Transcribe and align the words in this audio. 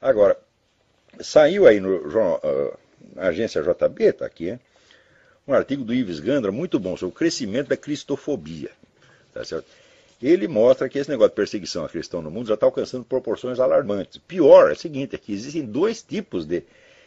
Agora, 0.00 0.38
saiu 1.20 1.66
aí 1.66 1.80
no 1.80 1.96
uh, 1.96 2.78
na 3.14 3.24
agência 3.24 3.62
JB, 3.62 4.04
está 4.04 4.26
aqui, 4.26 4.58
um 5.46 5.52
artigo 5.52 5.84
do 5.84 5.92
Ives 5.92 6.20
Gandra 6.20 6.52
muito 6.52 6.78
bom 6.78 6.96
sobre 6.96 7.14
o 7.14 7.16
crescimento 7.16 7.68
da 7.68 7.76
cristofobia. 7.76 8.70
Tá 9.32 9.44
certo? 9.44 9.66
Ele 10.22 10.46
mostra 10.46 10.88
que 10.88 10.98
esse 10.98 11.08
negócio 11.08 11.30
de 11.30 11.36
perseguição 11.36 11.84
a 11.84 11.88
cristão 11.88 12.20
no 12.20 12.30
mundo 12.30 12.48
já 12.48 12.54
está 12.54 12.66
alcançando 12.66 13.04
proporções 13.04 13.58
alarmantes. 13.58 14.18
Pior 14.18 14.70
é 14.70 14.74
o 14.74 14.76
seguinte, 14.76 15.14
é 15.14 15.18
que 15.18 15.32
existem 15.32 15.64
dois 15.64 16.02
tipos 16.02 16.44
de, 16.44 16.62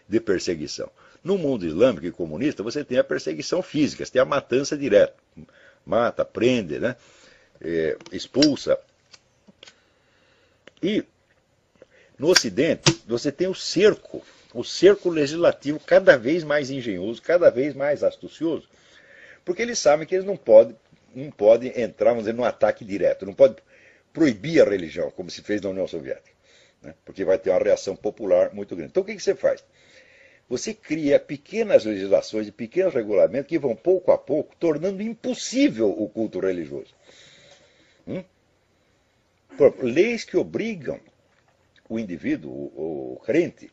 de 0.09 0.19
perseguição. 0.19 0.89
No 1.23 1.37
mundo 1.37 1.65
islâmico 1.65 2.05
e 2.05 2.11
comunista, 2.11 2.63
você 2.63 2.83
tem 2.83 2.97
a 2.97 3.03
perseguição 3.03 3.61
física, 3.61 4.03
você 4.03 4.11
tem 4.11 4.21
a 4.21 4.25
matança 4.25 4.75
direta. 4.75 5.15
Mata, 5.85 6.25
prende, 6.25 6.79
né? 6.79 6.95
É, 7.61 7.97
expulsa. 8.11 8.77
E 10.81 11.05
no 12.17 12.29
Ocidente, 12.29 13.01
você 13.07 13.31
tem 13.31 13.47
o 13.47 13.55
cerco, 13.55 14.21
o 14.53 14.63
cerco 14.63 15.09
legislativo 15.09 15.79
cada 15.79 16.17
vez 16.17 16.43
mais 16.43 16.69
engenhoso, 16.69 17.21
cada 17.21 17.49
vez 17.49 17.73
mais 17.73 18.03
astucioso, 18.03 18.67
porque 19.43 19.61
eles 19.61 19.79
sabem 19.79 20.05
que 20.05 20.15
eles 20.15 20.25
não 20.25 20.37
podem, 20.37 20.75
não 21.13 21.31
podem 21.31 21.73
entrar, 21.79 22.11
vamos 22.11 22.25
dizer, 22.25 22.33
num 22.33 22.43
ataque 22.43 22.85
direto, 22.85 23.25
não 23.25 23.33
pode 23.33 23.55
proibir 24.11 24.61
a 24.61 24.69
religião, 24.69 25.09
como 25.11 25.29
se 25.29 25.41
fez 25.41 25.61
na 25.61 25.69
União 25.69 25.87
Soviética, 25.87 26.31
né? 26.81 26.93
porque 27.03 27.25
vai 27.25 27.37
ter 27.37 27.49
uma 27.49 27.59
reação 27.59 27.95
popular 27.95 28.53
muito 28.53 28.75
grande. 28.75 28.91
Então 28.91 29.03
o 29.03 29.05
que, 29.05 29.15
que 29.15 29.23
você 29.23 29.35
faz? 29.35 29.63
Você 30.47 30.73
cria 30.73 31.19
pequenas 31.19 31.85
legislações 31.85 32.47
e 32.47 32.51
pequenos 32.51 32.93
regulamentos 32.93 33.47
que 33.47 33.57
vão 33.57 33.75
pouco 33.75 34.11
a 34.11 34.17
pouco 34.17 34.55
tornando 34.59 35.01
impossível 35.01 35.89
o 35.89 36.07
culto 36.07 36.39
religioso. 36.39 36.93
Hum? 38.07 38.23
leis 39.81 40.23
que 40.23 40.35
obrigam 40.35 40.99
o 41.93 41.99
indivíduo, 41.99 42.51
o, 42.51 43.13
o 43.13 43.19
crente, 43.19 43.71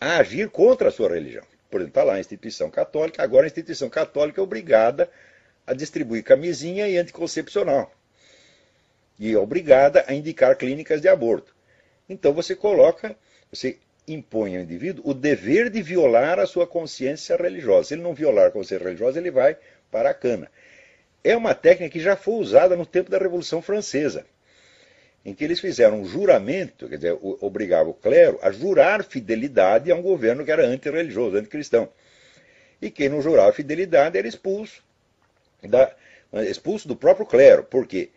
a 0.00 0.18
agir 0.18 0.48
contra 0.50 0.88
a 0.88 0.92
sua 0.92 1.08
religião. 1.08 1.44
Por 1.70 1.80
exemplo, 1.80 1.90
está 1.90 2.04
lá 2.04 2.14
a 2.14 2.20
instituição 2.20 2.70
católica, 2.70 3.22
agora 3.22 3.44
a 3.44 3.46
instituição 3.46 3.88
católica 3.88 4.40
é 4.40 4.44
obrigada 4.44 5.10
a 5.66 5.72
distribuir 5.74 6.22
camisinha 6.22 6.86
e 6.88 6.98
anticoncepcional. 6.98 7.92
E 9.18 9.32
é 9.32 9.38
obrigada 9.38 10.04
a 10.06 10.14
indicar 10.14 10.56
clínicas 10.56 11.00
de 11.00 11.08
aborto. 11.08 11.54
Então 12.08 12.32
você 12.32 12.54
coloca, 12.54 13.16
você 13.50 13.78
impõe 14.06 14.56
ao 14.56 14.62
indivíduo 14.62 15.08
o 15.08 15.14
dever 15.14 15.70
de 15.70 15.80
violar 15.80 16.38
a 16.38 16.46
sua 16.46 16.66
consciência 16.66 17.36
religiosa. 17.36 17.88
Se 17.88 17.94
ele 17.94 18.02
não 18.02 18.14
violar 18.14 18.48
a 18.48 18.50
consciência 18.50 18.84
religiosa, 18.84 19.18
ele 19.18 19.30
vai 19.30 19.56
para 19.90 20.10
a 20.10 20.14
cana. 20.14 20.50
É 21.22 21.34
uma 21.34 21.54
técnica 21.54 21.92
que 21.92 22.00
já 22.00 22.14
foi 22.14 22.34
usada 22.34 22.76
no 22.76 22.84
tempo 22.84 23.10
da 23.10 23.18
Revolução 23.18 23.62
Francesa, 23.62 24.26
em 25.24 25.34
que 25.34 25.42
eles 25.44 25.60
fizeram 25.60 26.00
um 26.00 26.04
juramento, 26.04 26.88
quer 26.88 26.96
dizer, 26.96 27.18
obrigava 27.40 27.88
o 27.88 27.94
clero 27.94 28.38
a 28.42 28.50
jurar 28.50 29.02
fidelidade 29.04 29.90
a 29.90 29.94
um 29.94 30.02
governo 30.02 30.44
que 30.44 30.50
era 30.50 30.66
antirreligioso, 30.66 31.36
anticristão. 31.36 31.88
E 32.80 32.90
quem 32.90 33.08
não 33.08 33.22
jurava 33.22 33.52
fidelidade 33.52 34.18
era 34.18 34.28
expulso, 34.28 34.82
da, 35.62 35.94
expulso 36.48 36.86
do 36.86 36.94
próprio 36.94 37.24
clero. 37.24 37.64
Por 37.64 37.86
quê? 37.86 38.10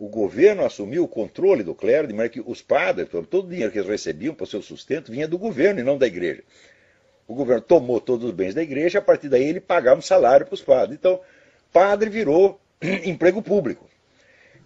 o 0.00 0.08
governo 0.08 0.64
assumiu 0.64 1.04
o 1.04 1.08
controle 1.08 1.62
do 1.62 1.74
clero, 1.74 2.08
de 2.08 2.14
maneira 2.14 2.32
que 2.32 2.40
os 2.40 2.62
padres, 2.62 3.06
todo 3.10 3.44
o 3.44 3.50
dinheiro 3.50 3.70
que 3.70 3.78
eles 3.78 3.88
recebiam 3.88 4.34
para 4.34 4.44
o 4.44 4.46
seu 4.46 4.62
sustento 4.62 5.12
vinha 5.12 5.28
do 5.28 5.36
governo 5.36 5.78
e 5.78 5.82
não 5.82 5.98
da 5.98 6.06
igreja. 6.06 6.42
O 7.28 7.34
governo 7.34 7.60
tomou 7.60 8.00
todos 8.00 8.24
os 8.24 8.32
bens 8.32 8.54
da 8.54 8.62
igreja, 8.62 8.98
a 8.98 9.02
partir 9.02 9.28
daí 9.28 9.44
ele 9.44 9.60
pagava 9.60 9.98
um 9.98 10.02
salário 10.02 10.46
para 10.46 10.54
os 10.54 10.62
padres. 10.62 10.96
Então, 10.98 11.20
padre 11.70 12.08
virou 12.08 12.58
emprego 13.04 13.42
público. 13.42 13.89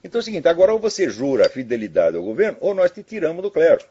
Então 0.05 0.19
é 0.19 0.21
o 0.21 0.25
seguinte, 0.25 0.47
agora 0.47 0.75
ou 0.75 0.79
você 0.79 1.09
jura 1.09 1.47
a 1.47 1.49
fidelidade 1.49 2.15
ao 2.15 2.23
governo, 2.23 2.59
ou 2.61 2.75
nós 2.75 2.91
te 2.91 3.03
tiramos 3.03 3.43
do 3.43 3.51
clero. 3.51 3.83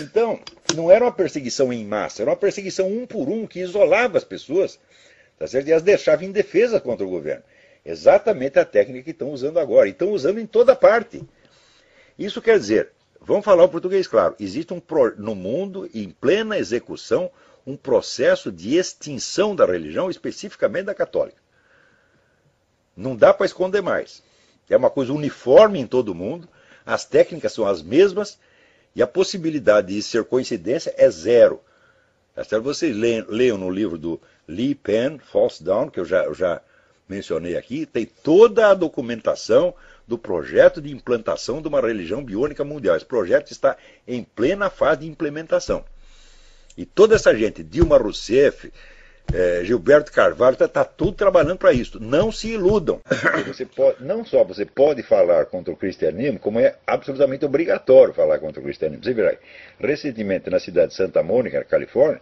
Então, 0.00 0.40
não 0.74 0.90
era 0.90 1.04
uma 1.04 1.12
perseguição 1.12 1.70
em 1.70 1.84
massa, 1.84 2.22
era 2.22 2.30
uma 2.30 2.36
perseguição 2.36 2.88
um 2.88 3.06
por 3.06 3.28
um 3.28 3.46
que 3.46 3.60
isolava 3.60 4.16
as 4.16 4.24
pessoas 4.24 4.80
tá 5.38 5.46
certo? 5.46 5.68
e 5.68 5.72
as 5.72 5.82
deixava 5.82 6.24
indefesas 6.24 6.80
contra 6.80 7.04
o 7.04 7.10
governo. 7.10 7.42
Exatamente 7.84 8.58
a 8.58 8.64
técnica 8.64 9.04
que 9.04 9.10
estão 9.10 9.30
usando 9.30 9.58
agora. 9.58 9.88
E 9.88 9.92
estão 9.92 10.10
usando 10.10 10.38
em 10.38 10.46
toda 10.46 10.74
parte. 10.74 11.22
Isso 12.18 12.40
quer 12.42 12.58
dizer, 12.58 12.90
vamos 13.20 13.44
falar 13.44 13.64
o 13.64 13.68
português 13.68 14.06
claro, 14.06 14.34
existe 14.40 14.72
um 14.72 14.82
no 15.18 15.34
mundo, 15.34 15.88
em 15.94 16.10
plena 16.10 16.58
execução, 16.58 17.30
um 17.66 17.76
processo 17.76 18.50
de 18.50 18.76
extinção 18.76 19.54
da 19.54 19.66
religião, 19.66 20.10
especificamente 20.10 20.86
da 20.86 20.94
católica. 20.94 21.47
Não 22.98 23.14
dá 23.14 23.32
para 23.32 23.46
esconder 23.46 23.80
mais. 23.80 24.24
É 24.68 24.76
uma 24.76 24.90
coisa 24.90 25.12
uniforme 25.12 25.78
em 25.78 25.86
todo 25.86 26.14
mundo, 26.14 26.48
as 26.84 27.04
técnicas 27.04 27.52
são 27.52 27.64
as 27.64 27.80
mesmas 27.80 28.38
e 28.94 29.00
a 29.00 29.06
possibilidade 29.06 29.94
de 29.94 30.02
ser 30.02 30.24
coincidência 30.24 30.92
é 30.96 31.08
zero. 31.08 31.60
Vocês 32.60 32.94
leiam, 32.96 33.56
no 33.56 33.70
livro 33.70 33.96
do 33.96 34.20
Lee 34.48 34.74
Penn, 34.74 35.18
False 35.18 35.62
Down, 35.62 35.90
que 35.90 36.00
eu 36.00 36.04
já, 36.04 36.24
eu 36.24 36.34
já 36.34 36.60
mencionei 37.08 37.56
aqui, 37.56 37.86
tem 37.86 38.04
toda 38.04 38.68
a 38.68 38.74
documentação 38.74 39.74
do 40.06 40.18
projeto 40.18 40.80
de 40.80 40.92
implantação 40.92 41.62
de 41.62 41.68
uma 41.68 41.80
religião 41.80 42.22
biônica 42.22 42.64
mundial. 42.64 42.96
Esse 42.96 43.06
projeto 43.06 43.52
está 43.52 43.76
em 44.06 44.24
plena 44.24 44.68
fase 44.70 45.00
de 45.00 45.06
implementação. 45.06 45.84
E 46.76 46.84
toda 46.84 47.14
essa 47.14 47.34
gente, 47.34 47.62
Dilma 47.62 47.96
Rousseff, 47.96 48.72
eh, 49.32 49.62
Gilberto 49.64 50.12
Carvalho, 50.12 50.54
está 50.54 50.68
tá 50.68 50.84
tudo 50.84 51.12
trabalhando 51.12 51.58
para 51.58 51.72
isso. 51.72 52.00
Não 52.00 52.32
se 52.32 52.48
iludam. 52.48 53.00
Você 53.46 53.66
pode, 53.66 54.02
não 54.02 54.24
só 54.24 54.44
você 54.44 54.64
pode 54.64 55.02
falar 55.02 55.46
contra 55.46 55.72
o 55.72 55.76
cristianismo, 55.76 56.38
como 56.38 56.58
é 56.58 56.76
absolutamente 56.86 57.44
obrigatório 57.44 58.14
falar 58.14 58.38
contra 58.38 58.60
o 58.60 58.64
cristianismo. 58.64 59.04
Você 59.04 59.12
verá, 59.12 59.36
recentemente 59.78 60.48
na 60.50 60.58
cidade 60.58 60.88
de 60.88 60.94
Santa 60.94 61.22
Mônica, 61.22 61.58
na 61.58 61.64
Califórnia, 61.64 62.20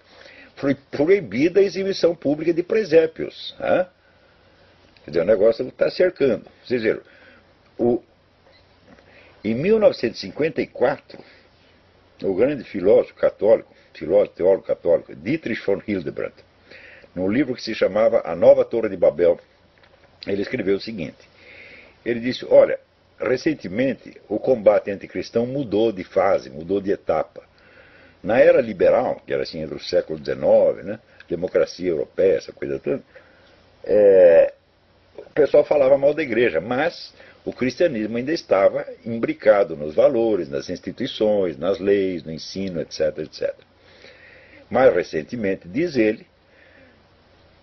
foi 0.57 0.75
proibida 0.75 1.61
a 1.61 1.63
exibição 1.63 2.15
pública 2.15 2.53
de 2.53 2.63
presépios. 2.63 3.55
Hein? 3.61 3.87
Quer 5.05 5.11
dizer, 5.11 5.23
o 5.23 5.27
negócio 5.27 5.69
está 5.69 5.89
cercando. 5.91 6.47
Vocês 6.65 6.83
viram, 6.83 7.01
o, 7.79 8.03
em 9.45 9.55
1954, 9.55 11.19
o 12.25 12.35
grande 12.35 12.65
filósofo 12.65 13.15
católico, 13.15 13.73
filósofo 13.95 14.35
teólogo 14.35 14.65
católico, 14.65 15.15
Dietrich 15.15 15.65
von 15.65 15.81
Hildebrand, 15.87 16.33
num 17.17 17.29
livro 17.31 17.55
que 17.55 17.63
se 17.63 17.75
chamava 17.75 18.21
A 18.27 18.37
Nova 18.37 18.63
Torre 18.63 18.91
de 18.91 18.97
Babel, 18.97 19.41
ele 20.27 20.43
escreveu 20.43 20.77
o 20.77 20.81
seguinte: 20.81 21.17
ele 22.05 22.21
disse, 22.21 22.45
olha, 22.45 22.79
recentemente 23.19 24.21
o 24.29 24.39
combate 24.39 24.91
anticristão 24.91 25.47
mudou 25.47 25.91
de 25.91 26.05
fase, 26.05 26.51
mudou 26.51 26.79
de 26.79 26.93
etapa. 26.93 27.43
Na 28.23 28.39
era 28.39 28.61
liberal, 28.61 29.23
que 29.27 29.33
era 29.33 29.45
assim 29.45 29.63
entre 29.63 29.77
o 29.77 29.81
século 29.81 30.19
XIX, 30.19 30.85
né, 30.85 31.01
democracia 31.27 31.89
europeia, 31.89 32.37
essa 32.37 32.53
coisa 32.53 32.79
toda, 32.79 33.03
é, 33.83 34.53
o 35.17 35.31
pessoal 35.31 35.65
falava 35.65 35.97
mal 35.97 36.13
da 36.13 36.23
igreja, 36.23 36.61
mas 36.61 37.15
o 37.47 37.53
cristianismo 37.53 38.19
ainda 38.19 38.33
estava 38.33 38.85
imbricado 39.07 39.75
nos 39.75 39.95
valores, 39.95 40.51
nas 40.51 40.69
instituições, 40.69 41.57
nas 41.57 41.79
leis, 41.79 42.25
no 42.25 42.33
ensino, 42.33 42.81
etc, 42.81 43.19
etc. 43.21 43.55
Mais 44.69 44.93
recentemente, 44.93 45.67
diz 45.67 45.97
ele, 45.97 46.27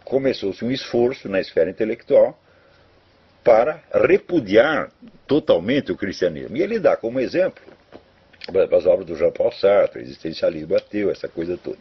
começou-se 0.03 0.63
um 0.63 0.71
esforço 0.71 1.29
na 1.29 1.39
esfera 1.39 1.69
intelectual 1.69 2.39
para 3.43 3.83
repudiar 3.93 4.91
totalmente 5.27 5.91
o 5.91 5.97
cristianismo. 5.97 6.55
E 6.55 6.61
ele 6.61 6.79
dá 6.79 6.95
como 6.95 7.19
exemplo 7.19 7.63
as 8.49 8.85
obras 8.85 9.07
do 9.07 9.15
Jean-Paul 9.15 9.51
Sartre, 9.53 9.99
o 9.99 10.03
existencialismo 10.03 10.75
ateu, 10.75 11.09
essa 11.09 11.29
coisa 11.29 11.57
toda. 11.57 11.77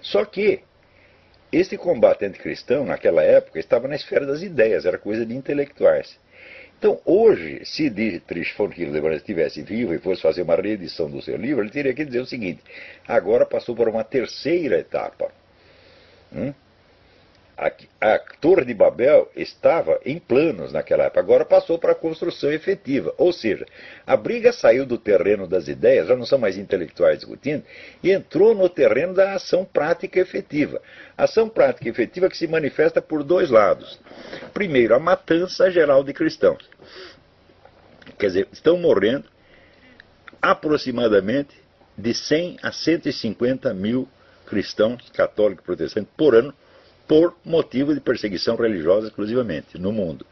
Só 0.00 0.24
que 0.24 0.60
esse 1.52 1.76
combate 1.76 2.24
anticristão, 2.24 2.84
naquela 2.84 3.22
época, 3.22 3.58
estava 3.58 3.86
na 3.86 3.94
esfera 3.94 4.26
das 4.26 4.42
ideias, 4.42 4.84
era 4.84 4.98
coisa 4.98 5.24
de 5.24 5.34
intelectuais. 5.34 6.18
Então, 6.78 7.00
hoje, 7.04 7.64
se 7.64 7.90
Dietrich 7.90 8.54
von 8.56 8.70
Hildebrand 8.76 9.16
estivesse 9.16 9.62
vivo 9.62 9.94
e 9.94 9.98
fosse 9.98 10.22
fazer 10.22 10.42
uma 10.42 10.54
reedição 10.54 11.10
do 11.10 11.20
seu 11.20 11.36
livro, 11.36 11.62
ele 11.62 11.70
teria 11.70 11.92
que 11.92 12.04
dizer 12.04 12.20
o 12.20 12.26
seguinte: 12.26 12.62
agora 13.06 13.44
passou 13.44 13.74
por 13.74 13.88
uma 13.88 14.04
terceira 14.04 14.78
etapa. 14.78 15.32
Hum? 16.32 16.52
A, 17.58 17.72
a, 18.00 18.18
Torre 18.40 18.64
de 18.64 18.72
Babel 18.72 19.28
estava 19.34 19.98
em 20.04 20.16
planos 20.16 20.72
naquela 20.72 21.02
época, 21.04 21.18
agora 21.18 21.44
passou 21.44 21.76
para 21.76 21.90
a 21.90 21.94
construção 21.94 22.52
efetiva. 22.52 23.12
Ou 23.18 23.32
seja, 23.32 23.66
a 24.06 24.16
briga 24.16 24.52
saiu 24.52 24.86
do 24.86 24.96
terreno 24.96 25.44
das 25.44 25.66
ideias, 25.66 26.06
já 26.06 26.14
não 26.14 26.24
são 26.24 26.38
mais 26.38 26.56
intelectuais 26.56 27.18
discutindo, 27.18 27.64
e 28.00 28.12
entrou 28.12 28.54
no 28.54 28.68
terreno 28.68 29.12
da 29.12 29.32
ação 29.32 29.64
prática 29.64 30.20
efetiva. 30.20 30.80
Ação 31.16 31.48
prática 31.48 31.88
efetiva 31.88 32.28
que 32.28 32.36
se 32.36 32.46
manifesta 32.46 33.02
por 33.02 33.24
dois 33.24 33.50
lados. 33.50 33.98
Primeiro, 34.54 34.94
a 34.94 35.00
matança 35.00 35.68
geral 35.68 36.04
de 36.04 36.12
cristãos. 36.12 36.64
Quer 38.16 38.28
dizer, 38.28 38.48
estão 38.52 38.78
morrendo 38.78 39.24
aproximadamente 40.40 41.56
de 41.96 42.14
100 42.14 42.58
a 42.62 42.70
150 42.70 43.74
mil 43.74 44.08
cristãos 44.46 45.10
católicos 45.10 45.64
protestantes 45.64 46.12
por 46.16 46.36
ano 46.36 46.54
por 47.08 47.34
motivo 47.42 47.94
de 47.94 48.00
perseguição 48.00 48.54
religiosa 48.54 49.08
exclusivamente 49.08 49.78
no 49.78 49.90
mundo. 49.90 50.26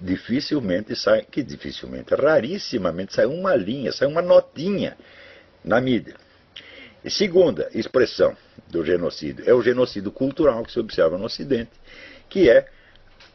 Dificilmente 0.00 0.96
sai, 0.96 1.22
que 1.22 1.44
dificilmente, 1.44 2.12
rarissimamente 2.12 3.14
sai 3.14 3.26
uma 3.26 3.54
linha, 3.54 3.92
sai 3.92 4.08
uma 4.08 4.20
notinha 4.20 4.96
na 5.64 5.80
mídia. 5.80 6.16
E 7.04 7.10
segunda 7.10 7.70
expressão 7.72 8.36
do 8.68 8.84
genocídio 8.84 9.48
é 9.48 9.54
o 9.54 9.62
genocídio 9.62 10.10
cultural 10.10 10.64
que 10.64 10.72
se 10.72 10.80
observa 10.80 11.16
no 11.16 11.26
Ocidente, 11.26 11.70
que 12.28 12.50
é 12.50 12.66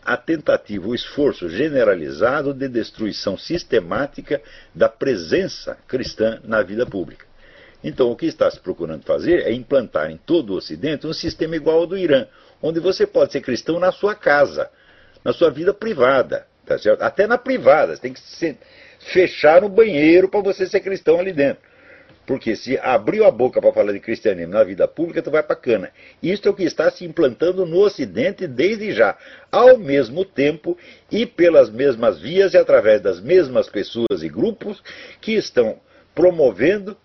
a 0.04 0.16
tentativa, 0.16 0.88
o 0.88 0.96
esforço 0.96 1.50
generalizado 1.50 2.54
de 2.54 2.68
destruição 2.68 3.38
sistemática 3.38 4.42
da 4.74 4.88
presença 4.88 5.78
cristã 5.88 6.40
na 6.44 6.62
vida 6.62 6.86
pública. 6.86 7.25
Então, 7.84 8.10
o 8.12 8.16
que 8.16 8.25
está 8.25 8.50
se 8.50 8.60
procurando 8.60 9.04
fazer 9.04 9.46
é 9.46 9.54
implantar 9.54 10.10
em 10.10 10.18
todo 10.18 10.52
o 10.52 10.58
Ocidente 10.58 11.06
um 11.06 11.14
sistema 11.14 11.56
igual 11.56 11.80
ao 11.80 11.88
do 11.88 11.98
Irã, 11.98 12.25
onde 12.62 12.80
você 12.80 13.06
pode 13.06 13.31
ser 13.31 13.42
cristão 13.42 13.80
na 13.80 13.92
sua 13.92 14.15
casa, 14.15 14.69
na 15.24 15.33
sua 15.33 15.50
vida 15.50 15.74
privada, 15.74 16.48
tá 16.65 16.75
até 17.00 17.27
na 17.27 17.38
privada, 17.38 17.95
você 17.95 18.01
tem 18.01 18.13
que 18.13 18.19
se 18.19 18.57
fechar 19.00 19.62
no 19.62 19.69
banheiro 19.69 20.30
para 20.30 20.42
você 20.42 20.65
ser 20.68 20.80
cristão 20.81 21.19
ali 21.19 21.31
dentro. 21.31 21.62
Porque 22.25 22.57
se 22.57 22.77
abriu 22.80 23.25
a 23.25 23.31
boca 23.31 23.62
para 23.62 23.71
falar 23.71 23.94
de 23.94 24.01
cristianismo 24.01 24.54
na 24.54 24.63
vida 24.63 24.86
pública, 24.86 25.21
tu 25.21 25.31
vai 25.31 25.42
para 25.42 25.56
cana. 25.56 25.92
Isso 26.21 26.45
é 26.45 26.51
o 26.51 26.54
que 26.54 26.63
está 26.63 26.92
se 26.92 27.06
implantando 27.06 27.65
no 27.65 27.80
Ocidente 27.80 28.45
desde 28.45 28.92
já. 28.92 29.18
Ao 29.50 29.77
mesmo 29.77 30.25
tempo 30.25 30.77
e 31.09 31.25
pelas 31.25 31.69
mesmas 31.69 32.19
vias 32.19 32.54
e 32.54 32.57
através 32.57 33.00
das 33.00 33.21
mesmas 33.21 33.69
pessoas 33.69 34.24
e 34.24 34.27
grupos 34.27 34.83
que 35.21 35.36
estão 35.36 35.80
promovendo 36.13 36.98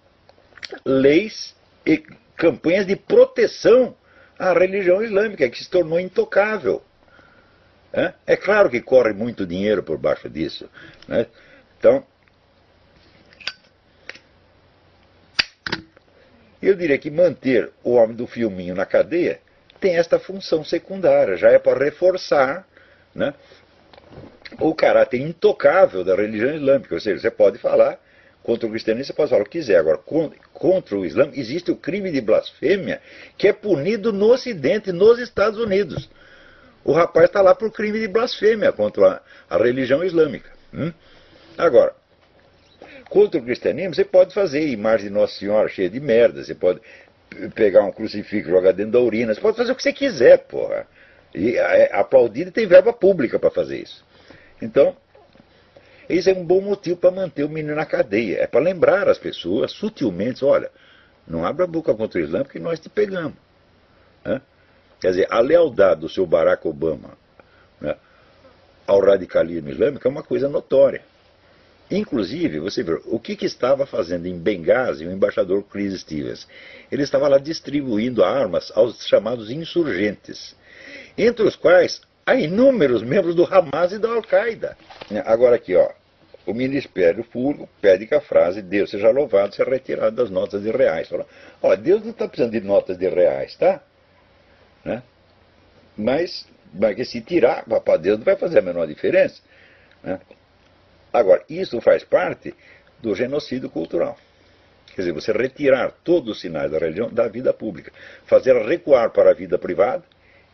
leis 0.85 1.55
e 1.87 2.03
campanhas 2.37 2.85
de 2.85 2.97
proteção 2.97 3.95
à 4.43 4.53
religião 4.53 5.03
islâmica, 5.03 5.49
que 5.49 5.63
se 5.63 5.71
tornou 5.71 6.01
intocável. 6.01 6.83
É 8.27 8.37
claro 8.37 8.69
que 8.69 8.81
corre 8.81 9.13
muito 9.13 9.47
dinheiro 9.47 9.83
por 9.83 9.99
baixo 9.99 10.29
disso. 10.29 10.69
Né? 11.07 11.27
Então, 11.79 12.05
Eu 16.63 16.77
diria 16.77 16.97
que 16.97 17.11
manter 17.11 17.73
o 17.83 17.95
homem 17.95 18.15
do 18.15 18.25
filminho 18.25 18.73
na 18.73 18.87
cadeia 18.87 19.41
tem 19.81 19.97
esta 19.97 20.21
função 20.21 20.63
secundária, 20.63 21.37
já 21.37 21.51
é 21.51 21.59
para 21.59 21.85
reforçar 21.85 22.65
né, 23.13 23.35
o 24.61 24.73
caráter 24.73 25.21
intocável 25.21 26.05
da 26.05 26.15
religião 26.15 26.55
islâmica. 26.55 26.95
Ou 26.95 27.01
seja, 27.01 27.21
você 27.21 27.31
pode 27.33 27.59
falar 27.59 27.99
contra 28.43 28.67
o 28.67 28.71
cristianismo, 28.71 29.07
você 29.07 29.13
pode 29.13 29.31
falar 29.31 29.43
o 29.43 29.45
que 29.45 29.59
quiser. 29.59 29.77
Agora, 29.77 29.99
contra 30.53 30.97
o 30.97 31.05
Islã, 31.05 31.31
existe 31.35 31.71
o 31.71 31.77
crime 31.77 32.11
de 32.11 32.21
blasfêmia 32.21 33.01
que 33.37 33.49
é 33.49 33.53
punido 33.53 34.13
no 34.13 34.33
Ocidente, 34.33 34.93
nos 34.93 35.19
Estados 35.19 35.59
Unidos. 35.59 36.09
O 36.85 36.93
rapaz 36.93 37.27
está 37.27 37.41
lá 37.41 37.55
por 37.55 37.71
crime 37.71 38.01
de 38.01 38.09
blasfêmia 38.09 38.73
contra 38.73 39.23
a, 39.49 39.57
a 39.57 39.59
religião 39.63 40.03
islâmica. 40.03 40.51
Hum? 40.75 40.93
Agora, 41.57 41.95
Contra 43.13 43.39
o 43.39 43.45
cristianismo, 43.45 43.95
você 43.95 44.07
pode 44.07 44.33
fazer 44.33 44.67
imagem 44.69 45.09
de 45.09 45.13
Nossa 45.13 45.39
Senhora 45.39 45.69
cheia 45.69 45.91
de 45.91 46.01
merda, 46.01 46.43
você 46.43 46.55
pode 46.55 46.81
pegar 47.55 47.83
um 47.83 47.93
crucifixo 47.93 48.49
jogar 48.49 48.73
dentro 48.73 48.93
da 48.93 49.01
urina, 49.01 49.35
você 49.35 49.41
pode 49.41 49.55
fazer 49.55 49.71
o 49.71 49.75
que 49.75 49.83
você 49.83 49.93
quiser, 49.93 50.39
porra. 50.39 50.87
E 51.35 51.59
é, 51.59 51.91
aplaudir 51.93 52.51
tem 52.51 52.67
verba 52.67 52.91
pública 52.91 53.39
para 53.39 53.51
fazer 53.51 53.83
isso. 53.83 54.03
Então, 54.63 54.97
esse 56.13 56.31
é 56.31 56.35
um 56.35 56.45
bom 56.45 56.61
motivo 56.61 56.99
para 56.99 57.11
manter 57.11 57.43
o 57.43 57.49
menino 57.49 57.75
na 57.75 57.87
cadeia. 57.87 58.43
É 58.43 58.47
para 58.47 58.61
lembrar 58.61 59.09
as 59.09 59.17
pessoas 59.17 59.73
sutilmente, 59.73 60.45
olha, 60.45 60.71
não 61.27 61.47
abra 61.47 61.65
a 61.65 61.67
boca 61.67 61.95
contra 61.95 62.21
o 62.21 62.23
Islã 62.23 62.43
porque 62.43 62.59
nós 62.59 62.79
te 62.79 62.91
pegamos. 62.91 63.39
Né? 64.23 64.43
Quer 65.01 65.09
dizer, 65.09 65.27
a 65.31 65.41
lealdade 65.41 66.03
do 66.03 66.11
seu 66.11 66.27
Barack 66.27 66.69
Obama 66.69 67.17
né, 67.81 67.97
ao 68.87 69.01
radicalismo 69.01 69.71
islâmico 69.71 70.07
é 70.07 70.11
uma 70.11 70.23
coisa 70.23 70.51
notória. 70.51 71.03
Inclusive, 71.91 72.61
você 72.61 72.83
vê, 72.83 73.01
o 73.07 73.19
que, 73.19 73.35
que 73.35 73.47
estava 73.47 73.87
fazendo 73.87 74.27
em 74.27 74.39
Benghazi 74.39 75.07
o 75.07 75.11
embaixador 75.11 75.63
Chris 75.63 75.99
Stevens? 76.01 76.47
Ele 76.91 77.05
estava 77.05 77.27
lá 77.27 77.39
distribuindo 77.39 78.23
armas 78.23 78.71
aos 78.75 79.07
chamados 79.07 79.51
insurgentes, 79.51 80.55
entre 81.17 81.47
os 81.47 81.57
quais 81.57 82.03
há 82.27 82.35
inúmeros 82.35 83.03
membros 83.03 83.35
do 83.35 83.45
Hamas 83.45 83.93
e 83.93 83.99
da 83.99 84.11
Al-Qaeda. 84.11 84.77
Agora 85.25 85.57
aqui, 85.57 85.75
ó, 85.75 85.91
o 86.47 86.53
Ministério 86.53 87.25
Público 87.25 87.69
pede 87.81 88.07
que 88.07 88.15
a 88.15 88.21
frase 88.21 88.63
Deus 88.63 88.91
seja 88.91 89.11
louvado 89.11 89.55
seja 89.55 89.69
retirada 89.69 90.11
das 90.11 90.31
notas 90.31 90.63
de 90.63 90.71
reais. 90.71 91.09
Fala, 91.09 91.27
ó, 91.63 91.75
Deus 91.77 92.03
não 92.03 92.11
está 92.11 92.27
precisando 92.27 92.53
de 92.53 92.61
notas 92.61 92.99
de 92.99 93.09
reais, 93.09 93.55
tá? 93.57 93.81
Né? 94.85 95.03
Mas, 95.97 96.47
mas 96.73 97.09
se 97.09 97.21
tirar, 97.21 97.65
para 97.65 97.97
Deus 97.97 98.19
não 98.19 98.25
vai 98.25 98.37
fazer 98.37 98.59
a 98.59 98.63
menor 98.63 98.87
diferença. 98.87 99.41
Né? 100.03 100.19
Agora, 101.13 101.45
isso 101.49 101.81
faz 101.81 102.03
parte 102.03 102.55
do 103.01 103.15
genocídio 103.15 103.71
cultural. 103.71 104.17
Quer 104.95 105.03
dizer, 105.03 105.13
você 105.13 105.33
retirar 105.33 105.93
todos 106.05 106.37
os 106.37 106.41
sinais 106.41 106.71
da 106.71 106.79
religião 106.79 107.11
da 107.11 107.29
vida 107.29 107.53
pública, 107.53 107.93
fazer 108.27 108.55
recuar 108.67 109.11
para 109.11 109.31
a 109.31 109.35
vida 109.35 109.59
privada 109.59 110.05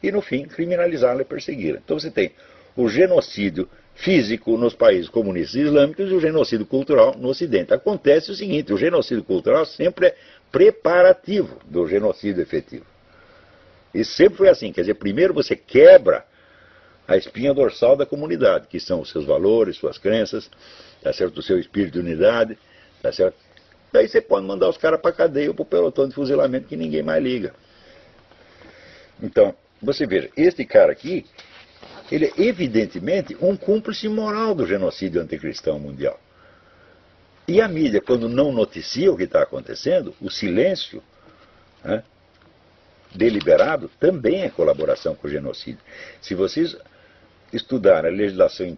e, 0.02 0.12
no 0.12 0.20
fim, 0.20 0.44
criminalizá-la 0.46 1.22
e 1.22 1.24
persegui-la. 1.24 1.78
Então 1.84 1.98
você 1.98 2.10
tem 2.10 2.32
o 2.76 2.88
genocídio 2.88 3.68
físico 3.98 4.56
nos 4.56 4.74
países 4.74 5.08
comunistas 5.08 5.56
e 5.56 5.60
islâmicos 5.64 6.10
e 6.10 6.14
o 6.14 6.20
genocídio 6.20 6.64
cultural 6.64 7.16
no 7.18 7.28
Ocidente. 7.28 7.74
Acontece 7.74 8.30
o 8.30 8.34
seguinte: 8.34 8.72
o 8.72 8.78
genocídio 8.78 9.24
cultural 9.24 9.66
sempre 9.66 10.08
é 10.08 10.16
preparativo 10.50 11.58
do 11.66 11.86
genocídio 11.86 12.42
efetivo. 12.42 12.86
E 13.92 14.04
sempre 14.04 14.38
foi 14.38 14.48
assim: 14.48 14.72
quer 14.72 14.82
dizer, 14.82 14.94
primeiro 14.94 15.34
você 15.34 15.56
quebra 15.56 16.24
a 17.06 17.16
espinha 17.16 17.52
dorsal 17.52 17.96
da 17.96 18.06
comunidade, 18.06 18.68
que 18.68 18.78
são 18.78 19.00
os 19.00 19.10
seus 19.10 19.24
valores, 19.24 19.76
suas 19.76 19.98
crenças, 19.98 20.48
tá 21.02 21.12
certo? 21.12 21.38
o 21.38 21.42
seu 21.42 21.58
espírito 21.58 21.94
de 21.94 22.00
unidade, 22.00 22.56
tá 23.02 23.10
certo? 23.10 23.36
Daí 23.90 24.06
você 24.06 24.20
pode 24.20 24.46
mandar 24.46 24.68
os 24.68 24.76
caras 24.76 25.00
para 25.00 25.12
cadeia 25.12 25.48
ou 25.48 25.54
para 25.54 25.62
o 25.62 25.66
pelotão 25.66 26.06
de 26.06 26.14
fuzilamento 26.14 26.68
que 26.68 26.76
ninguém 26.76 27.02
mais 27.02 27.22
liga. 27.22 27.54
Então, 29.22 29.54
você 29.82 30.06
veja, 30.06 30.28
este 30.36 30.64
cara 30.66 30.92
aqui, 30.92 31.24
ele 32.10 32.26
é 32.26 32.32
evidentemente 32.42 33.36
um 33.40 33.56
cúmplice 33.56 34.08
moral 34.08 34.54
do 34.54 34.66
genocídio 34.66 35.20
anticristão 35.20 35.78
mundial. 35.78 36.18
E 37.46 37.60
a 37.60 37.68
mídia, 37.68 38.00
quando 38.00 38.28
não 38.28 38.52
noticia 38.52 39.10
o 39.10 39.16
que 39.16 39.24
está 39.24 39.42
acontecendo, 39.42 40.14
o 40.20 40.30
silêncio 40.30 41.02
né, 41.82 42.02
deliberado 43.14 43.90
também 43.98 44.42
é 44.42 44.50
colaboração 44.50 45.14
com 45.14 45.26
o 45.26 45.30
genocídio. 45.30 45.80
Se 46.20 46.34
vocês 46.34 46.76
estudar 47.52 48.04
a 48.04 48.10
legislação 48.10 48.76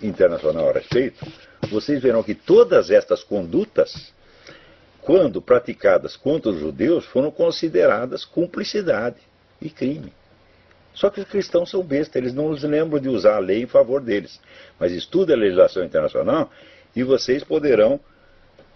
internacional 0.00 0.70
a 0.70 0.72
respeito, 0.72 1.26
vocês 1.68 2.00
verão 2.00 2.22
que 2.22 2.34
todas 2.34 2.90
estas 2.90 3.24
condutas, 3.24 4.12
quando 5.00 5.42
praticadas 5.42 6.16
contra 6.16 6.50
os 6.50 6.60
judeus, 6.60 7.04
foram 7.06 7.30
consideradas 7.30 8.24
cumplicidade 8.24 9.16
e 9.60 9.70
crime. 9.70 10.12
Só 10.94 11.10
que 11.10 11.20
os 11.20 11.26
cristãos 11.26 11.70
são 11.70 11.82
bestas, 11.82 12.16
eles 12.16 12.32
não 12.32 12.56
se 12.56 12.66
lembram 12.66 13.00
de 13.00 13.08
usar 13.08 13.36
a 13.36 13.40
lei 13.40 13.62
em 13.62 13.66
favor 13.66 14.00
deles. 14.00 14.40
Mas 14.78 14.92
estude 14.92 15.32
a 15.32 15.36
legislação 15.36 15.84
internacional 15.84 16.50
e 16.94 17.02
vocês 17.02 17.42
poderão 17.42 18.00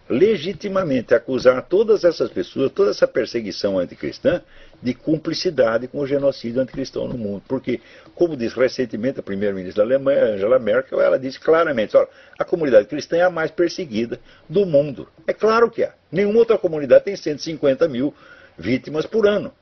legitimamente 0.08 1.14
acusar 1.14 1.62
todas 1.68 2.02
essas 2.02 2.30
pessoas, 2.30 2.72
toda 2.72 2.90
essa 2.90 3.06
perseguição 3.06 3.78
anticristã, 3.78 4.40
de 4.82 4.94
cumplicidade 4.94 5.87
com 5.87 5.98
o 5.98 6.06
genocídio 6.06 6.62
anticristão 6.62 7.06
no 7.06 7.18
mundo. 7.18 7.42
Porque, 7.46 7.80
como 8.14 8.37
disse 8.37 8.58
recentemente 8.58 9.20
a 9.20 9.22
primeira-ministra 9.22 9.84
da 9.84 9.94
Alemanha, 9.94 10.34
Angela 10.34 10.58
Merkel, 10.58 11.00
ela 11.00 11.18
disse 11.18 11.38
claramente: 11.38 11.96
olha, 11.96 12.08
a 12.38 12.44
comunidade 12.44 12.87
cristã 12.87 13.16
é 13.16 13.22
a 13.22 13.30
mais 13.30 13.50
perseguida 13.50 14.18
do 14.48 14.64
mundo. 14.64 15.08
É 15.26 15.32
claro 15.32 15.70
que 15.70 15.82
é. 15.82 15.92
Nenhuma 16.10 16.38
outra 16.38 16.56
comunidade 16.56 17.04
tem 17.04 17.16
150 17.16 17.87
mil 17.88 18.14
vítimas 18.56 19.04
por 19.04 19.26
ano. 19.26 19.52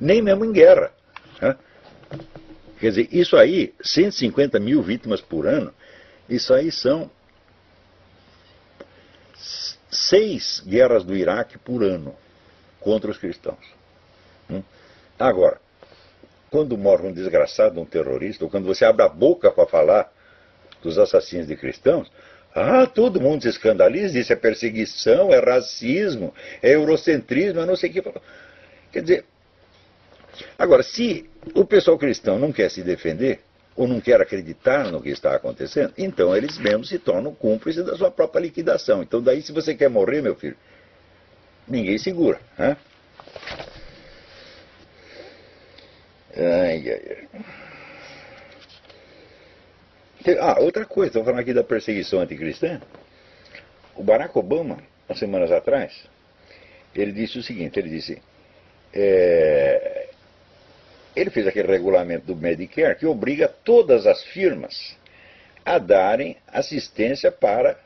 Nem 0.00 0.20
mesmo 0.20 0.44
em 0.44 0.52
guerra. 0.52 0.90
Né? 1.40 1.56
Quer 2.78 2.90
dizer, 2.90 3.08
isso 3.10 3.36
aí, 3.36 3.74
150 3.82 4.58
mil 4.60 4.82
vítimas 4.82 5.20
por 5.20 5.46
ano, 5.46 5.72
isso 6.28 6.52
aí 6.52 6.70
são 6.70 7.10
seis 9.90 10.62
guerras 10.66 11.04
do 11.04 11.16
Iraque 11.16 11.58
por 11.58 11.82
ano 11.82 12.14
contra 12.80 13.10
os 13.10 13.18
cristãos. 13.18 13.64
Hum? 14.50 14.62
Agora, 15.18 15.58
quando 16.50 16.76
morre 16.76 17.08
um 17.08 17.12
desgraçado, 17.12 17.80
um 17.80 17.84
terrorista, 17.84 18.44
ou 18.44 18.50
quando 18.50 18.66
você 18.66 18.84
abre 18.84 19.02
a 19.02 19.08
boca 19.08 19.50
para 19.50 19.66
falar 19.66 20.12
dos 20.82 20.98
assassinos 20.98 21.46
de 21.46 21.56
cristãos, 21.56 22.10
ah, 22.54 22.86
todo 22.86 23.20
mundo 23.20 23.42
se 23.42 23.48
escandaliza, 23.48 24.18
isso 24.18 24.32
é 24.32 24.36
perseguição, 24.36 25.32
é 25.32 25.38
racismo, 25.38 26.32
é 26.62 26.74
eurocentrismo, 26.74 27.60
é 27.60 27.66
não 27.66 27.76
sei 27.76 27.90
o 27.90 27.92
que. 27.92 28.02
Quer 28.92 29.02
dizer, 29.02 29.24
agora, 30.58 30.82
se 30.82 31.28
o 31.54 31.64
pessoal 31.64 31.98
cristão 31.98 32.38
não 32.38 32.52
quer 32.52 32.70
se 32.70 32.82
defender, 32.82 33.40
ou 33.76 33.86
não 33.86 34.00
quer 34.00 34.20
acreditar 34.20 34.90
no 34.90 35.02
que 35.02 35.10
está 35.10 35.34
acontecendo, 35.36 35.92
então 35.98 36.34
eles 36.34 36.58
mesmos 36.58 36.88
se 36.88 36.98
tornam 36.98 37.34
cúmplices 37.34 37.84
da 37.84 37.94
sua 37.96 38.10
própria 38.10 38.40
liquidação. 38.40 39.02
Então 39.02 39.22
daí 39.22 39.42
se 39.42 39.52
você 39.52 39.74
quer 39.74 39.90
morrer, 39.90 40.22
meu 40.22 40.34
filho, 40.34 40.56
ninguém 41.68 41.98
segura. 41.98 42.40
Né? 42.58 42.76
Ai, 46.36 46.90
ai, 46.90 47.28
ai. 50.24 50.36
Ah, 50.40 50.58
outra 50.60 50.84
coisa, 50.84 51.10
estou 51.10 51.24
falando 51.24 51.40
aqui 51.40 51.52
da 51.54 51.62
perseguição 51.62 52.20
anticristã. 52.20 52.80
O 53.94 54.02
Barack 54.02 54.36
Obama 54.36 54.78
umas 55.08 55.18
semanas 55.18 55.52
atrás, 55.52 56.04
ele 56.94 57.12
disse 57.12 57.38
o 57.38 57.42
seguinte, 57.42 57.78
ele 57.78 57.88
disse, 57.88 58.20
é, 58.92 59.85
ele 61.16 61.30
fez 61.30 61.46
aquele 61.46 61.68
regulamento 61.68 62.26
do 62.26 62.36
Medicare 62.36 62.94
que 62.94 63.06
obriga 63.06 63.48
todas 63.48 64.06
as 64.06 64.22
firmas 64.22 64.94
a 65.64 65.78
darem 65.78 66.36
assistência 66.46 67.32
para 67.32 67.78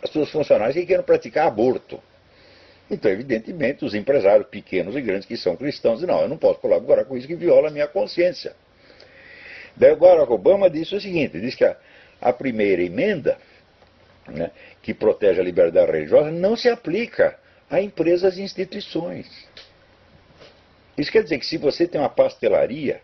as 0.00 0.10
suas 0.10 0.30
funcionárias 0.30 0.74
que 0.76 0.86
queiram 0.86 1.02
praticar 1.02 1.48
aborto. 1.48 2.00
Então, 2.90 3.10
evidentemente, 3.10 3.84
os 3.84 3.94
empresários 3.94 4.46
pequenos 4.48 4.94
e 4.94 5.00
grandes 5.00 5.26
que 5.26 5.36
são 5.36 5.56
cristãos 5.56 6.00
dizem, 6.00 6.14
não, 6.14 6.22
eu 6.22 6.28
não 6.28 6.38
posso 6.38 6.60
colaborar 6.60 7.04
com 7.04 7.16
isso 7.16 7.26
que 7.26 7.34
viola 7.34 7.68
a 7.68 7.70
minha 7.70 7.88
consciência. 7.88 8.54
Daí 9.76 9.94
Barack 9.96 10.30
Obama 10.30 10.70
disse 10.70 10.94
o 10.94 11.00
seguinte, 11.00 11.40
disse 11.40 11.56
que 11.56 11.64
a, 11.64 11.76
a 12.20 12.32
primeira 12.32 12.82
emenda, 12.82 13.38
né, 14.28 14.50
que 14.82 14.92
protege 14.94 15.40
a 15.40 15.44
liberdade 15.44 15.90
religiosa, 15.90 16.30
não 16.30 16.56
se 16.56 16.68
aplica 16.68 17.38
a 17.70 17.80
empresas 17.80 18.36
e 18.36 18.42
instituições. 18.42 19.26
Isso 20.96 21.10
quer 21.10 21.22
dizer 21.22 21.38
que 21.38 21.46
se 21.46 21.56
você 21.56 21.86
tem 21.86 22.00
uma 22.00 22.08
pastelaria 22.08 23.00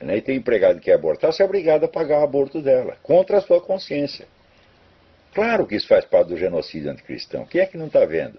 né, 0.00 0.16
e 0.16 0.22
tem 0.22 0.36
um 0.36 0.38
empregado 0.38 0.78
que 0.78 0.86
quer 0.86 0.94
abortar, 0.94 1.32
você 1.32 1.42
é 1.42 1.46
obrigado 1.46 1.84
a 1.84 1.88
pagar 1.88 2.20
o 2.20 2.24
aborto 2.24 2.60
dela, 2.60 2.96
contra 3.02 3.38
a 3.38 3.40
sua 3.40 3.60
consciência. 3.60 4.26
Claro 5.34 5.66
que 5.66 5.74
isso 5.74 5.88
faz 5.88 6.04
parte 6.04 6.28
do 6.28 6.36
genocídio 6.36 6.90
anticristão. 6.90 7.44
Quem 7.44 7.60
é 7.60 7.66
que 7.66 7.76
não 7.76 7.86
está 7.86 8.04
vendo? 8.04 8.38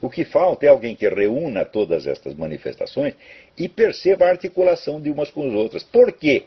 O 0.00 0.08
que 0.08 0.24
falta 0.24 0.64
é 0.64 0.68
alguém 0.68 0.96
que 0.96 1.08
reúna 1.08 1.64
todas 1.64 2.06
estas 2.06 2.34
manifestações 2.34 3.14
e 3.58 3.68
perceba 3.68 4.26
a 4.26 4.30
articulação 4.30 5.00
de 5.00 5.10
umas 5.10 5.30
com 5.30 5.46
as 5.46 5.52
outras. 5.52 5.82
Por 5.82 6.12
quê? 6.12 6.44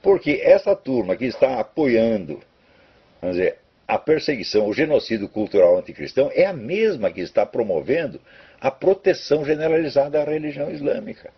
Porque 0.00 0.40
essa 0.42 0.74
turma 0.74 1.16
que 1.16 1.26
está 1.26 1.60
apoiando, 1.60 2.40
vamos 3.20 3.36
dizer, 3.36 3.58
a 3.86 3.98
perseguição, 3.98 4.66
o 4.66 4.72
genocídio 4.72 5.28
cultural 5.28 5.76
anticristão, 5.76 6.30
é 6.34 6.46
a 6.46 6.52
mesma 6.52 7.10
que 7.10 7.20
está 7.20 7.44
promovendo 7.44 8.20
a 8.62 8.70
proteção 8.70 9.44
generalizada 9.44 10.22
à 10.22 10.24
religião 10.24 10.70
islâmica. 10.70 11.32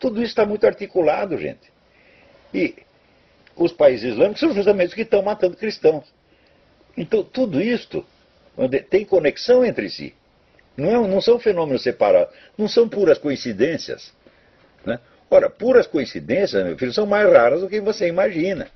Tudo 0.00 0.20
isso 0.20 0.32
está 0.32 0.44
muito 0.44 0.66
articulado, 0.66 1.38
gente. 1.38 1.72
E 2.52 2.74
os 3.54 3.72
países 3.72 4.14
islâmicos 4.14 4.40
são 4.40 4.52
justamente 4.52 4.88
os 4.88 4.94
que 4.94 5.02
estão 5.02 5.22
matando 5.22 5.56
cristãos. 5.56 6.12
Então, 6.96 7.22
tudo 7.22 7.62
isto 7.62 8.04
tem 8.90 9.04
conexão 9.04 9.64
entre 9.64 9.88
si. 9.88 10.12
Não, 10.76 11.04
é, 11.04 11.08
não 11.08 11.20
são 11.20 11.38
fenômenos 11.38 11.82
separados, 11.82 12.34
não 12.56 12.66
são 12.66 12.88
puras 12.88 13.18
coincidências. 13.18 14.12
Né? 14.84 14.98
Ora, 15.30 15.48
puras 15.48 15.86
coincidências, 15.86 16.64
meu 16.64 16.76
filho, 16.76 16.92
são 16.92 17.06
mais 17.06 17.30
raras 17.32 17.60
do 17.60 17.68
que 17.68 17.80
você 17.80 18.08
imagina. 18.08 18.68